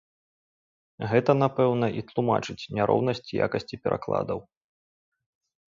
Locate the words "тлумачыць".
2.09-2.57